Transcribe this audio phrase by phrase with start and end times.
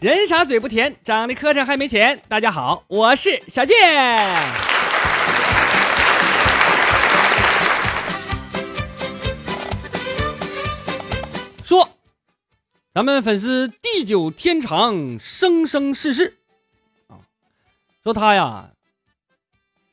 [0.00, 2.18] 人傻嘴不甜，长得磕碜还没钱。
[2.26, 3.76] 大家好，我是小健。
[11.62, 11.86] 说，
[12.94, 16.38] 咱们粉丝地久天长，生生世世
[17.08, 17.20] 啊。
[18.02, 18.70] 说他呀，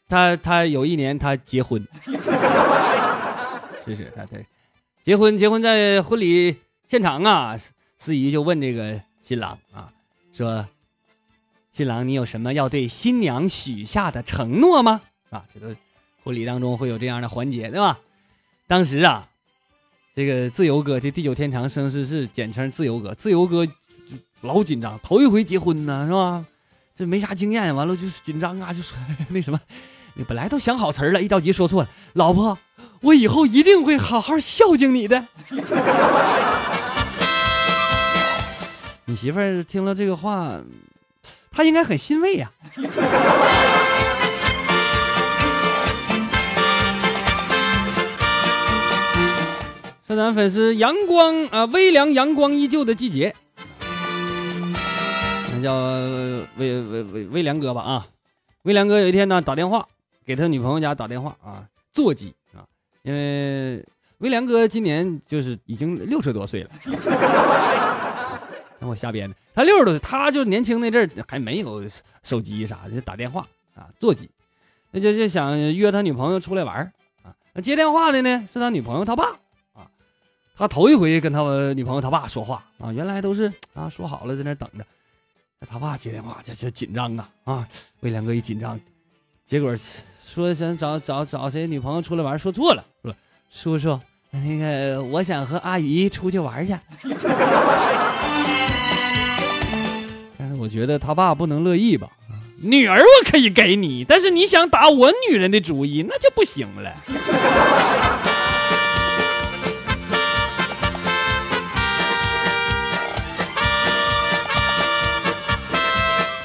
[0.07, 1.85] 他他有一年他结婚，
[3.83, 4.37] 是是，他他
[5.03, 6.55] 结婚结婚在婚礼
[6.87, 7.57] 现场啊，
[7.97, 9.91] 司仪就问这个新郎啊，
[10.37, 10.67] 说，
[11.73, 15.01] 新郎你有什么要对新娘许下的承诺吗？
[15.31, 15.75] 啊，这个
[16.23, 17.99] 婚礼当中会有这样的环节，对吧？
[18.67, 19.27] 当时啊。
[20.15, 23.13] 这个自由哥，这地久天长生世世，简称自由哥。
[23.13, 23.63] 自由哥
[24.41, 26.43] 老紧张，头一回结婚呢，是吧？
[26.95, 28.97] 这没啥经验，完了就是紧张啊，就说
[29.29, 29.59] 那什么，
[30.15, 31.89] 你本来都想好词儿了，一着急说错了。
[32.13, 32.57] 老婆，
[33.01, 35.27] 我以后一定会好好孝敬你的。
[39.09, 40.59] 你媳妇儿听了这个话，
[41.49, 42.51] 她应该很欣慰呀。
[50.09, 53.33] 是咱粉丝阳光啊，微凉阳光依旧的季节，
[55.53, 55.73] 那叫
[56.57, 58.07] 微微微微凉哥吧啊。
[58.63, 59.87] 微凉哥有一天呢，打电话
[60.25, 62.63] 给他女朋友家打电话啊，座机啊，
[63.03, 63.81] 因为
[64.17, 66.69] 微凉哥今年就是已经六十多岁了。
[68.79, 71.83] 那我瞎编的，他六十多岁，他就年轻那阵儿还没有
[72.23, 74.29] 手机啥的，就打电话啊，座机，
[74.91, 76.91] 那就就想约他女朋友出来玩儿
[77.23, 77.33] 啊。
[77.53, 79.29] 那接电话的呢是他女朋友他爸
[79.73, 79.89] 啊。
[80.55, 81.41] 他头一回跟他
[81.73, 84.85] 女朋友他爸说话啊，原来都是啊说好了在那等着，
[85.67, 87.67] 他爸接电话这这紧张啊啊！
[88.01, 88.79] 魏良哥一紧张，
[89.45, 89.75] 结果
[90.25, 93.15] 说想找找找谁女朋友出来玩，说错了，说
[93.49, 96.73] 叔叔那个我想和阿姨出去玩去。
[100.57, 102.09] 我觉得他爸不能乐意吧？
[102.59, 106.91] 女儿我可以给你，但是你想打我女人的主意那就不行了。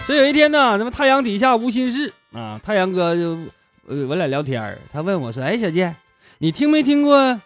[0.07, 3.39] 这有一天呢，咱们太阳底下无心事啊，太阳哥就
[3.87, 5.97] 呃我俩聊天他问我说：“哎，小健，
[6.39, 7.41] 你听没听过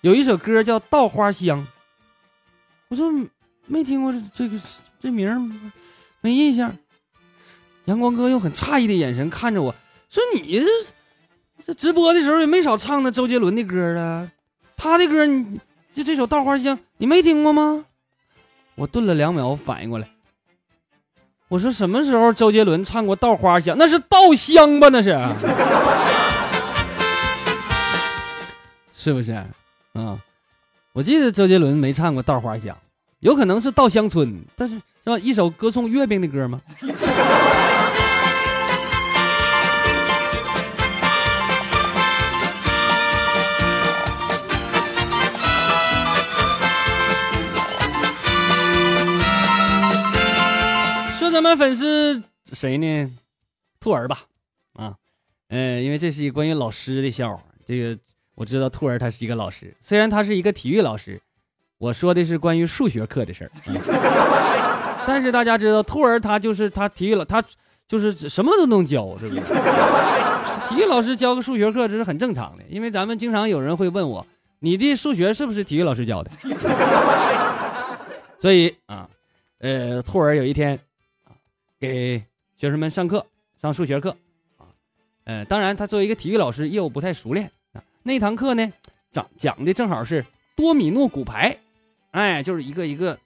[0.00, 1.60] 有一首歌叫《稻花香》？”
[2.90, 3.12] 我说
[3.68, 4.58] ：“没听过这这个
[5.00, 5.72] 这名
[6.20, 6.74] 没印象。”
[7.86, 9.74] 阳光哥用很诧异的眼神看着我
[10.10, 10.66] 说：“你这
[11.64, 14.30] 这直播的时候也没少唱那周杰伦的歌啊，
[14.76, 15.58] 他的歌你
[15.92, 17.84] 就这首《稻花香》你没听过吗？”
[18.76, 20.08] 我顿了两秒，反应过来。
[21.48, 23.74] 我说什么时候周杰伦唱过《稻花香》？
[23.78, 24.88] 那是稻香吧？
[24.90, 25.18] 那是，
[28.94, 29.32] 是不是？
[29.94, 30.18] 啊，
[30.92, 32.76] 我记得周杰伦没唱过《稻花香》，
[33.20, 35.18] 有可能是《稻香村》，但是是吧？
[35.18, 36.60] 一首歌颂月饼的歌吗？
[51.18, 53.10] 说咱们粉丝谁呢？
[53.80, 54.20] 兔儿吧，
[54.74, 54.94] 啊，
[55.48, 57.42] 嗯，因为这是一关于老师的笑话。
[57.66, 57.98] 这个
[58.36, 61.20] 我知道，兔儿他是一个老师，虽然他是一个体育老师，
[61.78, 63.50] 我说的是关于数学课的事儿。
[65.06, 67.42] 但是大家知道，兔儿他就是他体育老，他
[67.86, 69.40] 就是什么都能教，是不是？
[70.68, 74.26] 体育老师教个数学课这是很正常的，因为咱们经常有人会问我，
[74.58, 76.30] 你的数学是不是体育老师教的？
[78.38, 79.08] 所以啊，
[79.58, 80.78] 呃，兔儿有一天
[81.24, 81.32] 啊。
[81.80, 82.22] 给
[82.56, 83.24] 学生们上课，
[83.62, 84.10] 上数学课
[84.58, 84.66] 啊，
[85.24, 87.82] 呃，当然他作为一个体育老师，业务不太熟练啊。
[88.02, 88.72] 那堂课呢，
[89.12, 90.24] 讲讲的正好是
[90.56, 91.56] 多米诺骨牌，
[92.12, 93.18] 哎，就是一个一个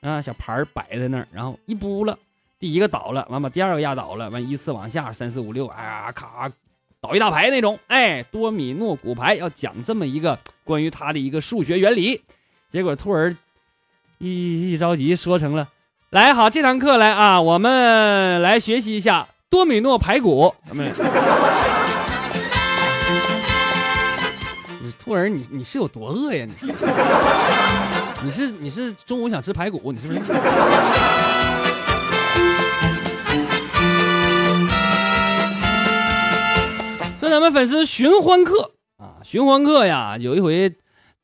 [0.00, 2.18] 啊小牌摆在那儿，然后一扑了，
[2.58, 6.50] 第一个倒了，完把第二个压倒了，完依次往下，三四五六，哎呀，咔
[7.00, 12.22] 倒一大排那种，哎，多米诺骨牌要讲这么一个关于他的一个数学原理，
[12.70, 13.34] 结果兔儿
[14.18, 15.68] 一一着急说成了。
[16.10, 20.54] 来好，这堂课来啊，我们来学习一下多米诺排骨。
[20.62, 20.92] 咱们，
[24.98, 26.46] 兔儿，你你是有多饿呀？
[26.46, 26.54] 你，
[28.24, 29.92] 你是你是中午想吃排骨？
[29.92, 30.20] 你是不是？
[37.18, 40.74] 说咱们粉丝寻欢客啊，寻欢客呀，有一回，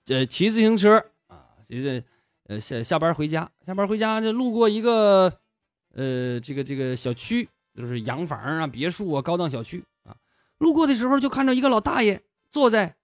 [0.08, 0.96] 呃，骑自行车
[1.28, 2.02] 啊，就是。
[2.48, 5.30] 呃，下下班回家，下班回家就路过一个，
[5.94, 7.46] 呃，这个这个小区，
[7.76, 10.16] 就是洋房啊、别墅啊、高档小区啊。
[10.56, 12.94] 路过的时候就看到一个老大爷坐在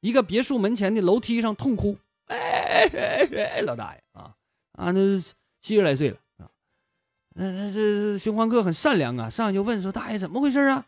[0.00, 1.98] 一个别墅门前的楼梯上痛哭。
[2.26, 4.34] 哎，哎老大爷啊
[4.72, 5.00] 啊，那
[5.60, 6.48] 七十来岁了啊。
[7.34, 10.86] 那那这循环客很善良啊，上去就问说：“大爷怎么回事啊？”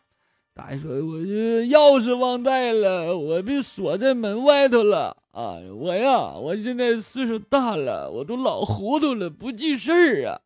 [0.53, 5.57] 大爷说：“我这钥匙忘带了，我被锁在门外头了啊！
[5.75, 10.41] 我呀，我现在岁数大了，我都老糊涂了，不记事儿啊。”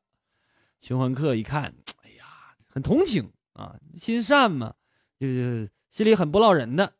[0.81, 2.25] 循环客一看，哎呀，
[2.67, 4.73] 很同情啊，心善嘛，
[5.19, 6.93] 就是心里很不落人的，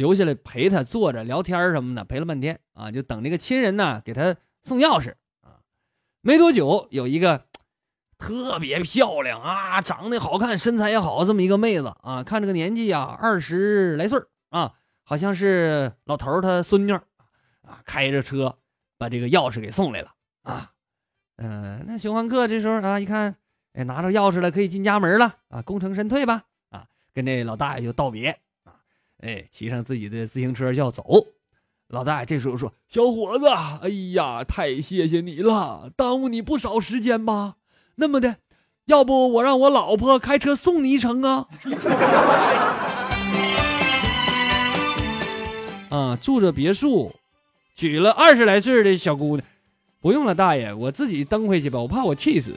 [0.00, 5.12] 留下来陪他坐着聊天什么的，陪了半天啊，就等那个亲人呢给他送钥匙
[5.42, 5.60] 啊。
[6.22, 7.44] 没多久，有一个。
[8.22, 14.20] 特别漂亮啊，长得好看，身材也好，这么一个妹子啊，看这个年纪呀，二十来岁
[14.50, 14.74] 啊，
[15.04, 18.58] 好像是老头他孙女啊，开着车
[18.98, 20.12] 把这个钥匙给送来了
[20.42, 20.70] 啊，
[21.36, 23.34] 嗯，那循环客这时候啊，一看，
[23.72, 28.38] 哎，拿着钥匙了，可以进家门了啊，功成身退吧啊，跟这老大爷就道别，
[29.22, 31.04] 哎，骑上自己的自行车要走，
[31.88, 33.46] 老大这时候说：“小伙子，
[33.82, 37.56] 哎呀，太谢谢你了，耽误你不少时间吧。”
[37.96, 38.36] 那么的，
[38.86, 41.46] 要不我让我老婆开车送你一程啊？
[45.90, 47.14] 啊，住着别墅，
[47.74, 49.46] 娶了二十来岁的小姑娘，
[50.00, 52.54] 不用了，大爷，我自己蹬回去吧，我怕我气死。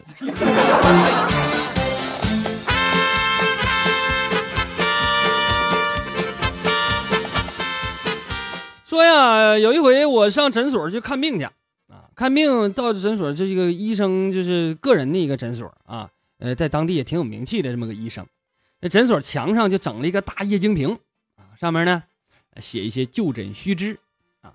[9.60, 11.46] 有一回我上诊所去看病去。
[11.46, 11.54] 啊
[12.16, 18.24] 看病到诊所，这个医生就是个人的一个诊所啊，呃，在当地也挺有名气的这么个医生。
[18.82, 20.98] 那诊所墙上就整了一个大液晶屏
[21.36, 22.04] 啊，上面呢
[22.60, 23.98] 写一些就诊须知
[24.42, 24.54] 啊，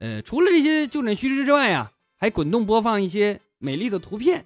[0.00, 4.44] 呃，除了这些就诊须知之外呀，还滚动播放一些美丽的图片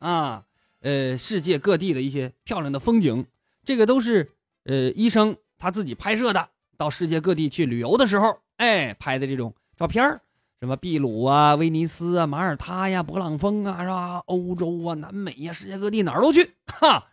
[0.00, 0.44] 啊，
[0.80, 3.24] 呃，世界各地的一些漂亮的风景，
[3.64, 4.32] 这个都是
[4.64, 10.20] 呃医生他自己拍摄的，到世界各地去旅游的时候，哎，拍的这种照片。
[10.60, 14.22] 什么秘鲁啊、威尼斯啊、马耳他呀、勃朗峰啊，是吧？
[14.26, 16.54] 欧洲啊、南美呀，世界各地哪儿都去。
[16.66, 17.08] 哈，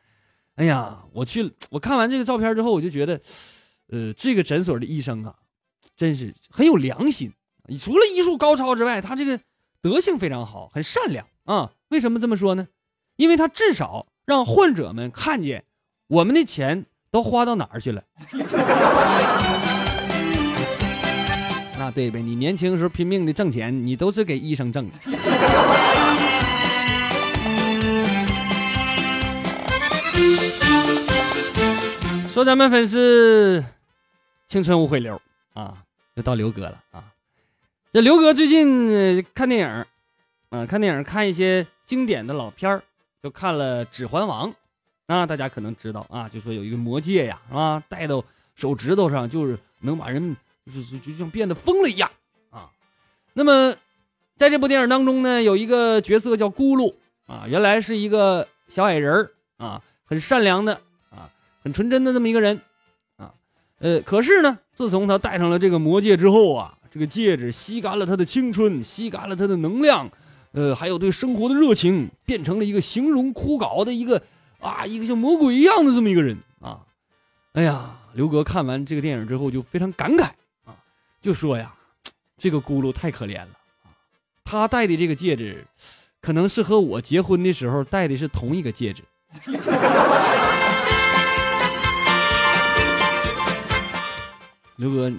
[0.55, 3.19] 哎呀，我去，我看完这个照片之后，我就觉得，
[3.89, 5.35] 呃，这个诊所的医生啊，
[5.97, 7.33] 真是很有良心。
[7.77, 9.37] 除了医术高超之外，他这个
[9.81, 11.73] 德性非常好，很善良啊。
[11.89, 12.69] 为什么这么说呢？
[13.17, 15.65] 因为他至少让患者们看见
[16.07, 18.03] 我们的钱都花到哪儿去了。
[21.83, 24.99] 那对呗，你年轻时候拼命的挣钱，你都是给医生挣的。
[32.29, 33.65] 说咱们粉丝
[34.47, 35.19] 青春无悔流
[35.55, 35.75] 啊，
[36.13, 37.03] 又到刘哥了啊。
[37.91, 39.67] 这刘哥最近看电影，
[40.51, 42.83] 啊，看电影看一些经典的老片儿，
[43.23, 44.49] 就看了《指环王》
[45.07, 47.81] 啊，大家可能知道啊，就说有一个魔戒呀，是吧？
[47.89, 48.23] 戴到
[48.55, 50.37] 手指头上，就是能把人。
[50.65, 52.09] 就是就像变得疯了一样
[52.49, 52.69] 啊！
[53.33, 53.75] 那么，
[54.37, 56.93] 在这部电影当中呢，有一个角色叫咕噜
[57.25, 60.79] 啊，原来是一个小矮人啊，很善良的
[61.09, 61.29] 啊，
[61.63, 62.59] 很纯真的这么一个人
[63.17, 63.33] 啊。
[63.79, 70.09] 呃，可是呢，自从他戴上了这个魔戒之后啊，这个戒指吸干了他的青春，吸干了他的能量，
[70.51, 74.21] 呃，还有对生活的热情，变成了一个形容枯槁的一个
[74.59, 76.81] 啊，一个像魔鬼一样的这么一个人啊。
[77.53, 80.29] 哎呀，刘哥看完这个电影之后就非常感慨。
[81.21, 81.71] 就说呀，
[82.35, 83.49] 这个咕噜太可怜了
[83.83, 83.93] 啊！
[84.43, 85.63] 他戴的这个戒指，
[86.19, 89.03] 可能是和我结婚的时候戴的是同一个戒指。
[94.77, 95.11] 刘哥，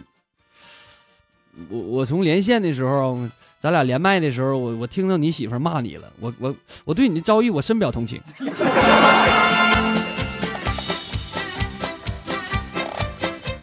[1.69, 3.17] 我我从连线的时候，
[3.61, 8.21] 咱俩连麦的时候，我我听到你媳妇骂你了，我我我对你的遭遇我深表同情。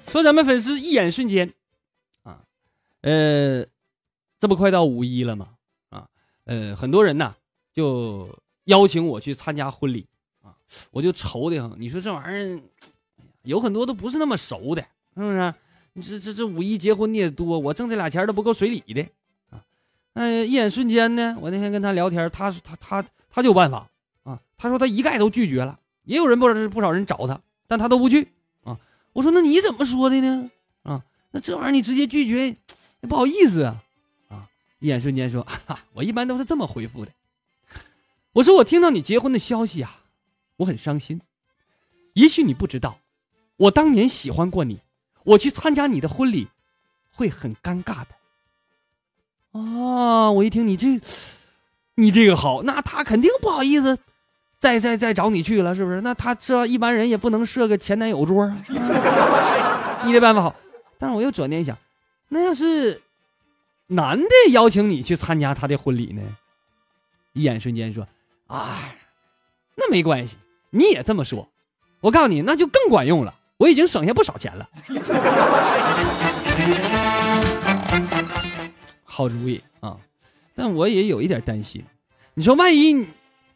[0.08, 1.52] 说咱们粉丝一眼瞬间。
[3.02, 3.66] 呃，
[4.40, 5.50] 这不快到五一了吗？
[5.90, 6.08] 啊，
[6.46, 7.34] 呃，很多人呐
[7.74, 8.28] 就
[8.66, 10.06] 邀请我去参加婚礼
[10.44, 10.56] 啊，
[10.92, 11.80] 我就愁的很。
[11.80, 12.62] 你说这玩意儿，
[13.44, 14.82] 有很多都不是那么熟的，
[15.16, 15.54] 是不是？
[15.94, 19.02] 你这这这五一结婚的也多，我挣这俩钱都不够随礼的
[19.50, 19.64] 啊。
[20.14, 23.90] 那一眼瞬间呢，我那天跟他聊天，他他他他就有办法
[24.24, 24.40] 啊。
[24.58, 28.28] 他说他一概都拒绝了，也有人不少不少人找他，但他都不去
[28.64, 28.78] 啊。
[29.14, 30.52] 我说那你怎么说的呢？
[30.84, 32.56] 啊，那这玩意儿你直接拒绝。
[33.08, 33.84] 不好意思啊，
[34.28, 34.48] 啊！
[34.80, 35.46] 一眼瞬间说，
[35.94, 37.12] 我一般都是这么回复的。
[38.34, 40.02] 我说我听到你结婚的消息啊，
[40.58, 41.22] 我很伤心。
[42.14, 43.00] 也许你不知道，
[43.58, 44.82] 我当年喜欢过你，
[45.24, 46.50] 我去参加你的婚礼
[47.14, 49.60] 会很尴尬的。
[49.60, 50.30] 啊！
[50.32, 51.02] 我一听你这，
[51.96, 53.98] 你这个好，那他肯定不好意思，
[54.60, 56.02] 再再再找你去了，是不是？
[56.02, 58.56] 那他这一般人也不能设个前男友桌啊。
[60.06, 60.56] 你这办法好，
[60.98, 61.78] 但是我又转念一想。
[62.30, 63.02] 那要是
[63.88, 66.22] 男的邀请你去参加他的婚礼呢？
[67.34, 68.08] 一眼瞬间说
[68.48, 68.96] ：“哎，
[69.76, 70.38] 那没关系，
[70.72, 71.48] 你也这么说，
[72.02, 73.34] 我告诉你，那就更管用了。
[73.58, 74.70] 我已经省下不少钱了。
[79.04, 79.98] 好主意啊！
[80.56, 81.84] 但我也有一点担心，
[82.36, 83.06] 你说万一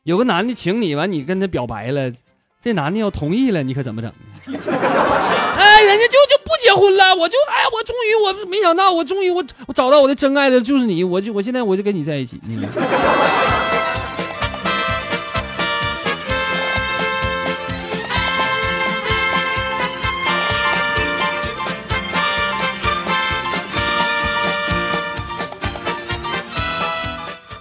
[0.04, 2.12] 有个男的请你完，你跟他表白了，
[2.60, 4.12] 这男的要同意了，你可怎么整？
[4.46, 6.06] 哎，人家
[6.64, 12.40] 结婚了，我就哎，我终于我没想到，我终于我我找到我的真爱了，就是你，我就我现在我就跟你在一起。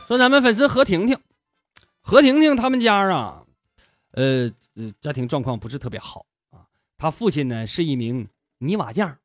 [0.06, 1.18] 说咱们粉丝何婷婷，
[2.02, 3.42] 何婷婷他们家啊，
[4.12, 6.68] 呃呃，家庭状况不是特别好啊。
[6.98, 8.28] 他父亲呢是一名
[8.62, 9.18] 泥瓦匠，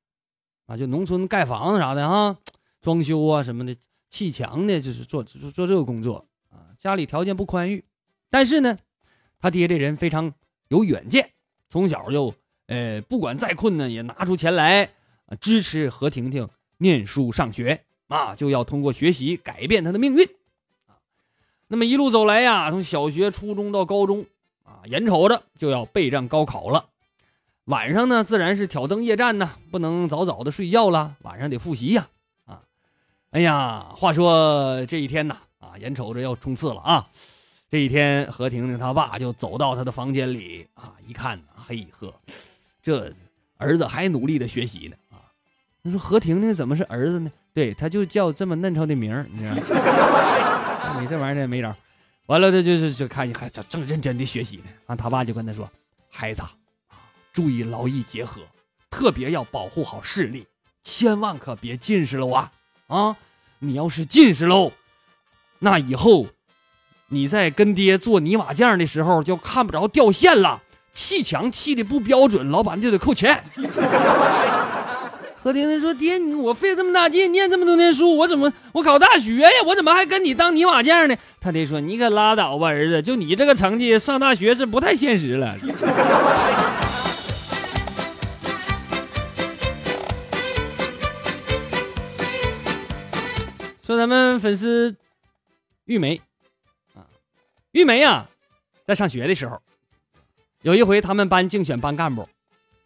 [0.65, 2.38] 啊，就农村盖房子啥的啊，
[2.82, 3.75] 装修啊什么的，
[4.10, 6.74] 砌墙的，就是做做做这个工作啊。
[6.79, 7.84] 家里条件不宽裕，
[8.29, 8.77] 但是呢，
[9.39, 10.34] 他爹这人非常
[10.70, 11.29] 有远见，
[11.70, 12.34] 从小就
[12.65, 14.89] 呃不管再困难也拿出钱来
[15.39, 20.25] 支持何婷婷念书上学啊，就要通过学习改变她的命运
[20.88, 20.98] 啊。
[21.67, 24.25] 那么一路走来呀，从小学、初中到高中，
[24.63, 26.89] 啊，眼瞅着就要备战高考了。
[27.68, 32.08] 晚上呢，自然是挑灯夜战呢，不能早早的睡觉了，晚上得复习呀。
[32.46, 32.62] 啊，
[33.32, 37.06] 哎呀，话说这一天呢，啊，眼瞅着要冲刺了啊。
[37.70, 42.14] 这一天，何婷婷她爸就走到她的房间里啊，一看，嘿呵，
[42.82, 43.14] 这
[43.58, 45.28] 儿子还努力的学习呢啊。
[45.84, 47.30] 他说何婷婷怎么是儿子呢？
[47.54, 51.00] 对，他就叫这么嫩臭的名儿，你知道吗？
[51.02, 51.76] 你这玩意儿没招，
[52.28, 54.64] 完了他就是就看还正认真的学习呢。
[54.86, 55.70] 完他爸就跟他说
[56.10, 56.42] ：“孩子，
[57.38, 58.41] 注意劳逸结合，
[58.89, 60.48] 特别要保护好视力，
[60.82, 62.51] 千万可别近视了啊！
[62.88, 63.15] 啊，
[63.60, 64.72] 你要是近视喽，
[65.60, 66.25] 那以后
[67.10, 73.39] 你在跟爹做泥瓦匠的时候就看不着掉线了，砌墙砌的不标准，老板就得扣钱。”
[75.44, 79.50] 何婷婷说：“爹，我费这么大劲念这么多年书，我怎么我考大学呀？
[79.67, 85.56] 我怎么还跟你当泥瓦匠呢？”他爹说：“你可拉倒吧，儿子，就你这个成绩，上大学是不太现实了。”
[93.88, 94.94] 说咱们粉丝
[95.86, 96.20] 玉梅
[96.94, 97.08] 啊，
[97.72, 98.27] 玉梅呀，
[98.84, 99.62] 在上学的时候，
[100.62, 102.27] 有一回他们班竞选班干部，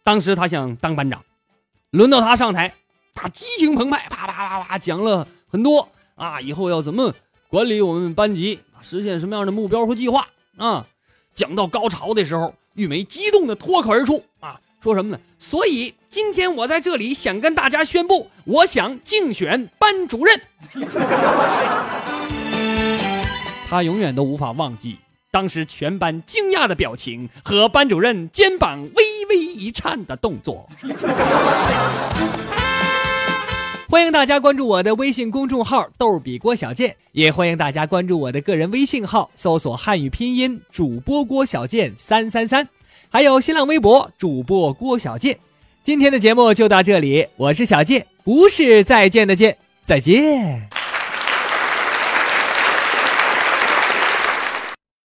[0.04, 1.24] 当时他想当班长。
[1.90, 2.72] 轮到他上台，
[3.16, 7.12] 他激情澎湃，啪啪啪啪讲了很多啊，以后要怎么
[7.48, 10.24] 管理我们班级，实现什么样的目标和计划
[10.56, 10.86] 啊？
[11.34, 15.20] 讲到高潮的时候，玉梅激动的脱口而出啊，说什么呢？
[15.38, 20.40] 所以今天我在这里想跟大家宣布，我想竞选班主任。
[23.70, 24.98] 他永远都无法忘记
[25.30, 29.04] 当时全班惊讶的表情和班主任肩膀微。
[29.28, 30.68] 微一颤的动作。
[33.88, 42.68] 欢迎大家关注我的微信公众号“逗比郭小贱”，也欢迎大家关注我的个人微信号，搜索汉语拼音主播郭小贱三三三，
[43.12, 45.36] 还有新浪微博主播郭小贱。
[45.84, 49.54] 今天的节目就到这里，我是小贱，不是再见的见，
[49.84, 50.81] 再见。